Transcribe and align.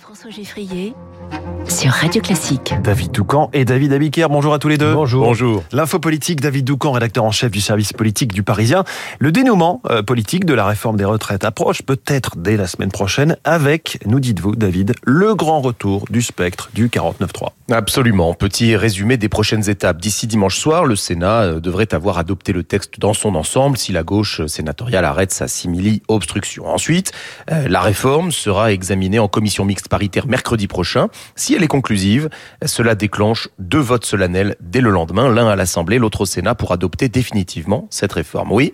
François 0.00 0.30
Geffrier 0.30 0.94
sur 1.68 1.90
Radio 1.90 2.22
Classique. 2.22 2.72
David 2.82 3.10
Doucan 3.10 3.50
et 3.52 3.64
David 3.64 3.92
Abiker. 3.92 4.28
Bonjour 4.30 4.54
à 4.54 4.58
tous 4.58 4.68
les 4.68 4.78
deux. 4.78 4.94
Bonjour. 4.94 5.24
Bonjour. 5.24 5.64
L'info 5.72 5.98
politique, 5.98 6.40
David 6.40 6.64
Doucan, 6.64 6.92
rédacteur 6.92 7.24
en 7.24 7.30
chef 7.30 7.50
du 7.50 7.60
service 7.60 7.92
politique 7.92 8.32
du 8.32 8.42
Parisien. 8.42 8.84
Le 9.18 9.32
dénouement 9.32 9.82
euh, 9.90 10.02
politique 10.02 10.44
de 10.46 10.54
la 10.54 10.64
réforme 10.66 10.96
des 10.96 11.04
retraites 11.04 11.44
approche 11.44 11.82
peut-être 11.82 12.36
dès 12.36 12.56
la 12.56 12.66
semaine 12.66 12.90
prochaine 12.90 13.36
avec, 13.44 13.98
nous 14.06 14.20
dites-vous, 14.20 14.56
David, 14.56 14.94
le 15.04 15.34
grand 15.34 15.60
retour 15.60 16.06
du 16.10 16.22
spectre 16.22 16.70
du 16.72 16.88
49-3. 16.88 17.50
Absolument. 17.70 18.32
Petit 18.32 18.76
résumé 18.76 19.18
des 19.18 19.28
prochaines 19.28 19.68
étapes. 19.68 20.00
D'ici 20.00 20.26
dimanche 20.26 20.56
soir, 20.58 20.86
le 20.86 20.96
Sénat 20.96 21.42
euh, 21.42 21.60
devrait 21.60 21.92
avoir 21.92 22.18
adopté 22.18 22.52
le 22.52 22.62
texte 22.62 22.98
dans 22.98 23.14
son 23.14 23.34
ensemble 23.34 23.76
si 23.76 23.92
la 23.92 24.04
gauche 24.04 24.46
sénatoriale 24.46 25.04
arrête 25.04 25.32
sa 25.32 25.48
simili-obstruction. 25.48 26.66
Ensuite, 26.66 27.12
euh, 27.50 27.68
la 27.68 27.82
réforme 27.82 28.32
sera 28.32 28.72
examinée 28.72 29.18
en 29.18 29.28
commission 29.28 29.66
mixte 29.66 29.87
paritaire 29.88 30.26
mercredi 30.26 30.66
prochain. 30.66 31.08
Si 31.34 31.54
elle 31.54 31.62
est 31.62 31.68
conclusive, 31.68 32.28
cela 32.64 32.94
déclenche 32.94 33.48
deux 33.58 33.78
votes 33.78 34.04
solennels 34.04 34.56
dès 34.60 34.80
le 34.80 34.90
lendemain, 34.90 35.28
l'un 35.32 35.48
à 35.48 35.56
l'Assemblée, 35.56 35.98
l'autre 35.98 36.22
au 36.22 36.26
Sénat, 36.26 36.54
pour 36.54 36.72
adopter 36.72 37.08
définitivement 37.08 37.86
cette 37.90 38.12
réforme. 38.12 38.52
Oui, 38.52 38.72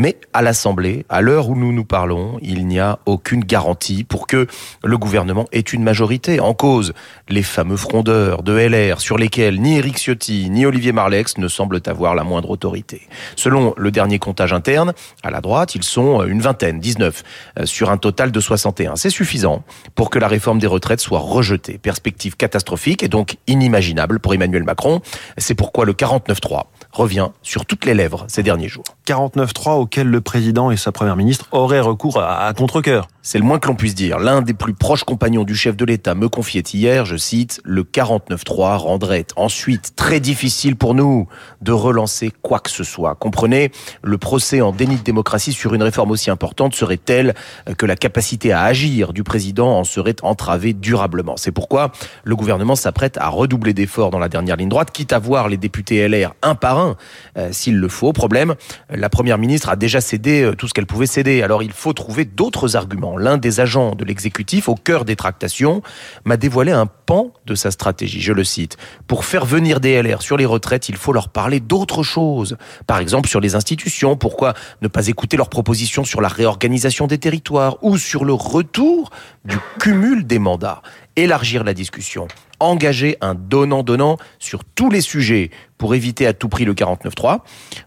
mais 0.00 0.16
à 0.32 0.40
l'Assemblée, 0.40 1.04
à 1.10 1.20
l'heure 1.20 1.50
où 1.50 1.54
nous 1.54 1.72
nous 1.72 1.84
parlons, 1.84 2.38
il 2.40 2.66
n'y 2.66 2.80
a 2.80 3.00
aucune 3.04 3.44
garantie 3.44 4.02
pour 4.02 4.26
que 4.26 4.46
le 4.82 4.96
gouvernement 4.96 5.44
ait 5.52 5.60
une 5.60 5.82
majorité. 5.82 6.40
En 6.40 6.54
cause, 6.54 6.94
les 7.28 7.42
fameux 7.42 7.76
frondeurs 7.76 8.42
de 8.42 8.54
LR 8.54 8.98
sur 9.02 9.18
lesquels 9.18 9.60
ni 9.60 9.76
Éric 9.76 9.98
Ciotti 9.98 10.48
ni 10.48 10.64
Olivier 10.64 10.92
Marlex 10.92 11.36
ne 11.36 11.48
semblent 11.48 11.82
avoir 11.84 12.14
la 12.14 12.24
moindre 12.24 12.48
autorité. 12.48 13.02
Selon 13.36 13.74
le 13.76 13.90
dernier 13.90 14.18
comptage 14.18 14.54
interne, 14.54 14.94
à 15.22 15.30
la 15.30 15.42
droite, 15.42 15.74
ils 15.74 15.84
sont 15.84 16.24
une 16.24 16.40
vingtaine, 16.40 16.80
19, 16.80 17.22
euh, 17.58 17.66
sur 17.66 17.90
un 17.90 17.98
total 17.98 18.32
de 18.32 18.40
61. 18.40 18.96
C'est 18.96 19.10
suffisant 19.10 19.64
pour 19.94 20.08
que 20.08 20.18
la 20.18 20.28
réforme 20.28 20.60
des 20.60 20.66
retraites 20.66 21.00
soit 21.00 21.18
rejetée. 21.18 21.76
Perspective 21.76 22.38
catastrophique 22.38 23.02
et 23.02 23.08
donc 23.08 23.36
inimaginable 23.46 24.18
pour 24.18 24.32
Emmanuel 24.32 24.64
Macron. 24.64 25.02
C'est 25.36 25.54
pourquoi 25.54 25.84
le 25.84 25.92
49-3 25.92 26.62
revient 26.90 27.28
sur 27.42 27.66
toutes 27.66 27.84
les 27.84 27.92
lèvres 27.92 28.24
ces 28.28 28.42
derniers 28.42 28.68
jours. 28.68 28.84
49-3 29.06 29.89
auquel 29.90 30.06
le 30.06 30.20
président 30.20 30.70
et 30.70 30.76
sa 30.76 30.92
première 30.92 31.16
ministre 31.16 31.48
auraient 31.50 31.80
recours 31.80 32.20
à, 32.20 32.46
à 32.46 32.54
contre-cœur. 32.54 33.08
C'est 33.22 33.36
le 33.36 33.44
moins 33.44 33.58
que 33.58 33.68
l'on 33.68 33.74
puisse 33.74 33.94
dire. 33.94 34.18
L'un 34.18 34.40
des 34.40 34.54
plus 34.54 34.72
proches 34.72 35.04
compagnons 35.04 35.44
du 35.44 35.54
chef 35.54 35.76
de 35.76 35.84
l'État 35.84 36.14
me 36.14 36.30
confiait 36.30 36.62
hier, 36.62 37.04
je 37.04 37.18
cite, 37.18 37.60
le 37.64 37.82
49-3 37.82 38.78
rendrait 38.78 39.26
ensuite 39.36 39.94
très 39.94 40.20
difficile 40.20 40.74
pour 40.74 40.94
nous 40.94 41.28
de 41.60 41.70
relancer 41.70 42.32
quoi 42.40 42.60
que 42.60 42.70
ce 42.70 42.82
soit. 42.82 43.14
Comprenez, 43.16 43.72
le 44.02 44.16
procès 44.16 44.62
en 44.62 44.72
déni 44.72 44.96
de 44.96 45.02
démocratie 45.02 45.52
sur 45.52 45.74
une 45.74 45.82
réforme 45.82 46.12
aussi 46.12 46.30
importante 46.30 46.74
serait 46.74 46.96
tel 46.96 47.34
que 47.76 47.84
la 47.84 47.94
capacité 47.94 48.52
à 48.52 48.62
agir 48.62 49.12
du 49.12 49.22
président 49.22 49.78
en 49.78 49.84
serait 49.84 50.16
entravée 50.22 50.72
durablement. 50.72 51.36
C'est 51.36 51.52
pourquoi 51.52 51.92
le 52.24 52.36
gouvernement 52.36 52.74
s'apprête 52.74 53.18
à 53.18 53.28
redoubler 53.28 53.74
d'efforts 53.74 54.10
dans 54.10 54.18
la 54.18 54.30
dernière 54.30 54.56
ligne 54.56 54.70
droite, 54.70 54.92
quitte 54.92 55.12
à 55.12 55.18
voir 55.18 55.50
les 55.50 55.58
députés 55.58 56.08
LR 56.08 56.32
un 56.40 56.54
par 56.54 56.78
un, 56.78 56.96
euh, 57.36 57.50
s'il 57.52 57.76
le 57.76 57.88
faut. 57.88 58.14
Problème, 58.14 58.54
la 58.88 59.10
première 59.10 59.36
ministre 59.36 59.68
a 59.68 59.76
déjà 59.76 60.00
cédé 60.00 60.42
euh, 60.42 60.54
tout 60.54 60.68
ce 60.68 60.72
qu'elle 60.72 60.86
pouvait 60.86 61.04
céder. 61.04 61.42
Alors 61.42 61.62
il 61.62 61.72
faut 61.72 61.92
trouver 61.92 62.24
d'autres 62.24 62.76
arguments. 62.76 63.09
L'un 63.16 63.38
des 63.38 63.60
agents 63.60 63.94
de 63.94 64.04
l'exécutif, 64.04 64.68
au 64.68 64.74
cœur 64.74 65.04
des 65.04 65.16
tractations, 65.16 65.82
m'a 66.24 66.36
dévoilé 66.36 66.72
un 66.72 66.86
pan 66.86 67.32
de 67.46 67.54
sa 67.54 67.70
stratégie. 67.70 68.20
Je 68.20 68.32
le 68.32 68.44
cite. 68.44 68.76
Pour 69.06 69.24
faire 69.24 69.44
venir 69.44 69.80
des 69.80 70.00
LR 70.02 70.22
sur 70.22 70.36
les 70.36 70.46
retraites, 70.46 70.88
il 70.88 70.96
faut 70.96 71.12
leur 71.12 71.28
parler 71.28 71.60
d'autres 71.60 72.02
choses. 72.02 72.56
Par 72.86 72.98
exemple, 72.98 73.28
sur 73.28 73.40
les 73.40 73.54
institutions. 73.54 74.16
Pourquoi 74.16 74.54
ne 74.82 74.88
pas 74.88 75.08
écouter 75.08 75.36
leurs 75.36 75.48
propositions 75.48 76.04
sur 76.04 76.20
la 76.20 76.28
réorganisation 76.28 77.06
des 77.06 77.18
territoires 77.18 77.76
ou 77.82 77.98
sur 77.98 78.24
le 78.24 78.32
retour 78.32 79.10
du 79.44 79.56
cumul 79.78 80.26
des 80.26 80.38
mandats? 80.38 80.82
Élargir 81.16 81.64
la 81.64 81.74
discussion 81.74 82.28
engager 82.60 83.16
un 83.20 83.34
donnant-donnant 83.34 84.18
sur 84.38 84.64
tous 84.64 84.90
les 84.90 85.00
sujets 85.00 85.50
pour 85.78 85.94
éviter 85.94 86.26
à 86.26 86.34
tout 86.34 86.50
prix 86.50 86.66
le 86.66 86.74
49-3. 86.74 87.38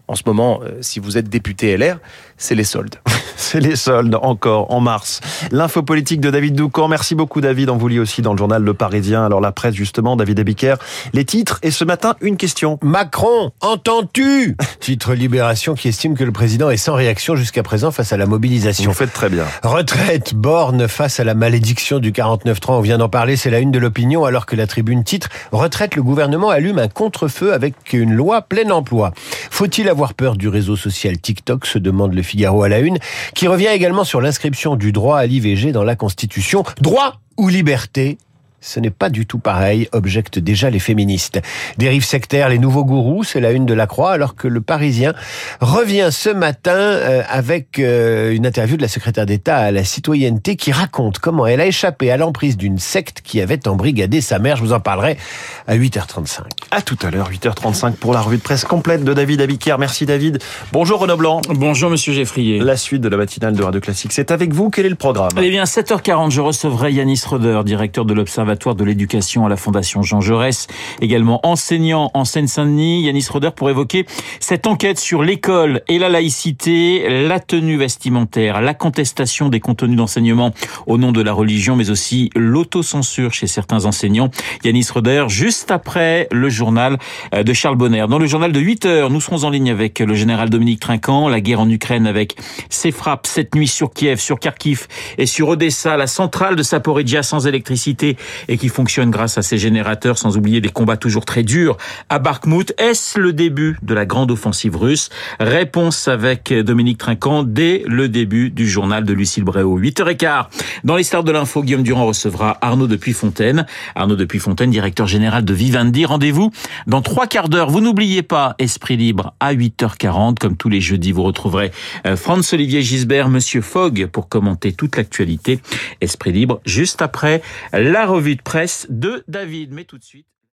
En 0.08 0.16
ce 0.16 0.22
moment, 0.26 0.60
euh, 0.64 0.78
si 0.80 0.98
vous 0.98 1.16
êtes 1.16 1.28
député 1.28 1.76
LR, 1.76 1.98
c'est 2.36 2.56
les 2.56 2.64
soldes. 2.64 2.96
c'est 3.36 3.60
les 3.60 3.76
soldes 3.76 4.16
encore 4.20 4.72
en 4.72 4.80
mars. 4.80 5.20
L'info 5.52 5.84
politique 5.84 6.20
de 6.20 6.28
David 6.28 6.56
Doucan. 6.56 6.88
Merci 6.88 7.14
beaucoup 7.14 7.40
David. 7.40 7.70
On 7.70 7.76
vous 7.76 7.86
lit 7.86 8.00
aussi 8.00 8.20
dans 8.20 8.32
le 8.32 8.38
journal 8.38 8.64
Le 8.64 8.74
Parisien. 8.74 9.24
Alors 9.24 9.40
la 9.40 9.52
presse 9.52 9.76
justement, 9.76 10.16
David 10.16 10.40
Abiker. 10.40 10.74
Les 11.12 11.24
titres 11.24 11.60
et 11.62 11.70
ce 11.70 11.84
matin 11.84 12.16
une 12.20 12.36
question. 12.36 12.80
Macron, 12.82 13.52
entends-tu? 13.60 14.56
Titre 14.80 15.14
Libération 15.14 15.74
qui 15.74 15.86
estime 15.86 16.16
que 16.16 16.24
le 16.24 16.32
président 16.32 16.70
est 16.70 16.76
sans 16.76 16.94
réaction 16.94 17.36
jusqu'à 17.36 17.62
présent 17.62 17.92
face 17.92 18.12
à 18.12 18.16
la 18.16 18.26
mobilisation. 18.26 18.90
Vous 18.90 18.96
faites 18.96 19.12
très 19.12 19.28
bien. 19.28 19.44
Retraite, 19.62 20.34
borne 20.34 20.88
face 20.88 21.20
à 21.20 21.24
la 21.24 21.34
malédiction 21.34 22.00
du 22.00 22.10
49-3. 22.10 22.72
On 22.72 22.80
vient 22.80 22.98
d'en 22.98 23.08
parler, 23.14 23.36
c'est 23.36 23.50
la 23.50 23.60
une 23.60 23.70
de 23.70 23.78
l'opinion 23.78 24.24
alors 24.24 24.44
que 24.44 24.56
la 24.56 24.66
tribune 24.66 25.04
titre 25.04 25.28
Retraite, 25.52 25.94
le 25.94 26.02
gouvernement 26.02 26.50
allume 26.50 26.80
un 26.80 26.88
contre-feu 26.88 27.52
avec 27.52 27.92
une 27.92 28.12
loi 28.12 28.42
plein 28.42 28.68
emploi. 28.70 29.12
Faut-il 29.52 29.88
avoir 29.88 30.14
peur 30.14 30.34
du 30.34 30.48
réseau 30.48 30.74
social 30.74 31.16
TikTok 31.20 31.64
se 31.64 31.78
demande 31.78 32.12
le 32.12 32.22
Figaro 32.22 32.64
à 32.64 32.68
la 32.68 32.80
une, 32.80 32.98
qui 33.36 33.46
revient 33.46 33.68
également 33.68 34.02
sur 34.02 34.20
l'inscription 34.20 34.74
du 34.74 34.90
droit 34.90 35.16
à 35.16 35.26
l'IVG 35.26 35.70
dans 35.70 35.84
la 35.84 35.94
Constitution. 35.94 36.64
Droit 36.80 37.20
ou 37.36 37.46
liberté? 37.46 38.18
Ce 38.64 38.80
n'est 38.80 38.90
pas 38.90 39.10
du 39.10 39.26
tout 39.26 39.38
pareil, 39.38 39.88
objectent 39.92 40.38
déjà 40.38 40.70
les 40.70 40.78
féministes. 40.78 41.40
Dérive 41.76 42.04
sectaire, 42.04 42.48
les 42.48 42.58
nouveaux 42.58 42.84
gourous, 42.84 43.22
c'est 43.22 43.40
la 43.40 43.52
une 43.52 43.66
de 43.66 43.74
la 43.74 43.86
Croix, 43.86 44.12
alors 44.12 44.34
que 44.34 44.48
le 44.48 44.62
Parisien 44.62 45.12
revient 45.60 46.08
ce 46.10 46.30
matin 46.30 46.72
euh, 46.72 47.22
avec 47.28 47.78
euh, 47.78 48.32
une 48.32 48.46
interview 48.46 48.78
de 48.78 48.82
la 48.82 48.88
secrétaire 48.88 49.26
d'État 49.26 49.58
à 49.58 49.70
la 49.70 49.84
citoyenneté 49.84 50.56
qui 50.56 50.72
raconte 50.72 51.18
comment 51.18 51.46
elle 51.46 51.60
a 51.60 51.66
échappé 51.66 52.10
à 52.10 52.16
l'emprise 52.16 52.56
d'une 52.56 52.78
secte 52.78 53.20
qui 53.22 53.42
avait 53.42 53.68
embrigadé 53.68 54.22
sa 54.22 54.38
mère. 54.38 54.56
Je 54.56 54.62
vous 54.62 54.72
en 54.72 54.80
parlerai 54.80 55.18
à 55.66 55.76
8h35. 55.76 56.40
À 56.70 56.80
tout 56.80 56.98
à 57.02 57.10
l'heure, 57.10 57.30
8h35 57.30 57.92
pour 57.92 58.14
la 58.14 58.22
revue 58.22 58.38
de 58.38 58.42
presse 58.42 58.64
complète 58.64 59.04
de 59.04 59.12
David 59.12 59.42
Abiquière. 59.42 59.78
Merci 59.78 60.06
David. 60.06 60.42
Bonjour 60.72 61.00
Renaud 61.00 61.18
Blanc. 61.18 61.42
Bonjour 61.50 61.90
Monsieur 61.90 62.14
Geffrier. 62.14 62.60
La 62.60 62.78
suite 62.78 63.02
de 63.02 63.08
la 63.08 63.18
matinale 63.18 63.54
de 63.54 63.62
Radio 63.62 63.82
Classique, 63.82 64.12
c'est 64.12 64.30
avec 64.30 64.54
vous. 64.54 64.70
Quel 64.70 64.86
est 64.86 64.90
le 64.90 64.94
programme? 64.94 65.32
Eh 65.36 65.50
bien, 65.50 65.64
7h40, 65.64 66.30
je 66.30 66.40
recevrai 66.40 66.92
Yanis 66.92 67.20
Roder, 67.26 67.60
directeur 67.64 68.06
de 68.06 68.14
l'Observatoire 68.14 68.53
de 68.54 68.84
l'éducation 68.84 69.44
à 69.44 69.48
la 69.48 69.56
Fondation 69.56 70.02
Jean 70.02 70.20
Jaurès, 70.20 70.68
également 71.00 71.40
enseignant 71.44 72.10
en 72.14 72.24
Seine-Saint-Denis, 72.24 73.02
Yanis 73.02 73.26
Roder, 73.28 73.50
pour 73.54 73.68
évoquer 73.68 74.06
cette 74.40 74.66
enquête 74.66 74.98
sur 74.98 75.22
l'école 75.22 75.82
et 75.88 75.98
la 75.98 76.08
laïcité, 76.08 77.26
la 77.26 77.40
tenue 77.40 77.76
vestimentaire, 77.76 78.60
la 78.60 78.74
contestation 78.74 79.48
des 79.48 79.60
contenus 79.60 79.96
d'enseignement 79.96 80.52
au 80.86 80.98
nom 80.98 81.12
de 81.12 81.20
la 81.20 81.32
religion, 81.32 81.76
mais 81.76 81.90
aussi 81.90 82.30
l'autocensure 82.36 83.32
chez 83.32 83.46
certains 83.46 83.84
enseignants. 83.86 84.30
Yanis 84.62 84.86
Roder, 84.92 85.26
juste 85.28 85.70
après 85.70 86.28
le 86.30 86.48
journal 86.48 86.98
euh, 87.34 87.42
de 87.42 87.52
Charles 87.52 87.76
Bonner. 87.76 88.06
Dans 88.08 88.18
le 88.18 88.26
journal 88.26 88.52
de 88.52 88.60
8 88.60 88.86
heures, 88.86 89.10
nous 89.10 89.20
serons 89.20 89.44
en 89.44 89.50
ligne 89.50 89.70
avec 89.70 89.98
le 89.98 90.14
général 90.14 90.48
Dominique 90.48 90.80
Trinquant, 90.80 91.28
la 91.28 91.40
guerre 91.40 91.60
en 91.60 91.68
Ukraine 91.68 92.06
avec 92.06 92.36
ses 92.70 92.92
frappes 92.92 93.26
cette 93.26 93.54
nuit 93.54 93.68
sur 93.68 93.92
Kiev, 93.92 94.20
sur 94.20 94.38
Kharkiv 94.38 94.86
et 95.18 95.26
sur 95.26 95.48
Odessa, 95.48 95.96
la 95.96 96.06
centrale 96.06 96.56
de 96.56 96.62
Saporidja 96.62 97.22
sans 97.22 97.46
électricité 97.46 98.16
et 98.48 98.58
qui 98.58 98.68
fonctionne 98.68 99.10
grâce 99.10 99.38
à 99.38 99.42
ces 99.42 99.58
générateurs, 99.58 100.18
sans 100.18 100.36
oublier 100.36 100.60
des 100.60 100.68
combats 100.68 100.96
toujours 100.96 101.24
très 101.24 101.42
durs 101.42 101.76
à 102.08 102.18
Bakhmut. 102.18 102.74
Est-ce 102.78 103.18
le 103.18 103.32
début 103.32 103.76
de 103.82 103.94
la 103.94 104.06
grande 104.06 104.30
offensive 104.30 104.76
russe? 104.76 105.10
Réponse 105.40 106.08
avec 106.08 106.52
Dominique 106.52 106.98
Trinquant 106.98 107.42
dès 107.42 107.82
le 107.86 108.08
début 108.08 108.50
du 108.50 108.68
journal 108.68 109.04
de 109.04 109.12
Lucille 109.12 109.44
Bréau. 109.44 109.78
8h15. 109.78 110.46
Dans 110.84 110.96
les 110.96 111.02
stars 111.02 111.24
de 111.24 111.32
l'info, 111.32 111.62
Guillaume 111.62 111.82
Durand 111.82 112.06
recevra 112.06 112.58
Arnaud 112.60 112.86
Depuis-Fontaine. 112.86 113.66
Arnaud 113.94 114.16
Depuis-Fontaine, 114.16 114.70
directeur 114.70 115.06
général 115.06 115.44
de 115.44 115.54
Vivendi. 115.54 116.04
Rendez-vous 116.04 116.50
dans 116.86 117.02
trois 117.02 117.26
quarts 117.26 117.48
d'heure. 117.48 117.70
Vous 117.70 117.80
n'oubliez 117.80 118.22
pas 118.22 118.54
Esprit 118.58 118.96
Libre 118.96 119.34
à 119.40 119.54
8h40. 119.54 120.38
Comme 120.38 120.56
tous 120.56 120.68
les 120.68 120.80
jeudis, 120.80 121.12
vous 121.12 121.22
retrouverez 121.22 121.72
euh, 122.06 122.16
Franz-Olivier 122.16 122.82
Gisbert, 122.82 123.28
Monsieur 123.28 123.60
Fogg 123.60 124.06
pour 124.06 124.28
commenter 124.28 124.72
toute 124.72 124.96
l'actualité. 124.96 125.60
Esprit 126.00 126.32
Libre 126.32 126.60
juste 126.66 127.02
après 127.02 127.42
la 127.72 128.06
revue 128.06 128.33
presse 128.42 128.86
de 128.90 129.24
David. 129.28 129.72
Mais 129.72 129.84
tout 129.84 129.98
de 129.98 130.04
suite. 130.04 130.26